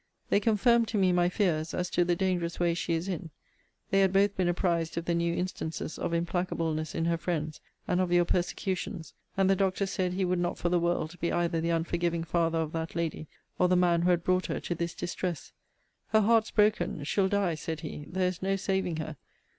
They 0.31 0.39
confirmed 0.39 0.87
to 0.87 0.97
me 0.97 1.11
my 1.11 1.29
fears, 1.29 1.75
as 1.75 1.87
to 1.91 2.03
the 2.03 2.15
dangerous 2.15 2.59
way 2.59 2.73
she 2.73 2.95
is 2.95 3.07
in. 3.07 3.29
They 3.91 3.99
had 3.99 4.11
both 4.11 4.35
been 4.35 4.47
apprized 4.47 4.97
of 4.97 5.05
the 5.05 5.13
new 5.13 5.35
instances 5.35 5.99
of 5.99 6.11
implacableness 6.11 6.95
in 6.95 7.05
her 7.05 7.17
friends, 7.19 7.61
and 7.87 8.01
of 8.01 8.11
your 8.11 8.25
persecutions: 8.25 9.13
and 9.37 9.47
the 9.47 9.55
doctor 9.55 9.85
said 9.85 10.13
he 10.13 10.25
would 10.25 10.39
not 10.39 10.57
for 10.57 10.69
the 10.69 10.79
world 10.79 11.19
be 11.19 11.31
either 11.31 11.61
the 11.61 11.69
unforgiving 11.69 12.23
father 12.23 12.57
of 12.57 12.71
that 12.71 12.95
lady, 12.95 13.27
or 13.59 13.67
the 13.67 13.75
man 13.75 14.01
who 14.01 14.09
had 14.09 14.23
brought 14.23 14.47
her 14.47 14.59
to 14.61 14.73
this 14.73 14.95
distress. 14.95 15.53
Her 16.07 16.21
heart's 16.21 16.49
broken: 16.49 17.03
she'll 17.03 17.29
die, 17.29 17.53
said 17.53 17.81
he: 17.81 18.07
there 18.09 18.27
is 18.29 18.41
no 18.41 18.55
saving 18.55 18.97
her. 18.97 19.17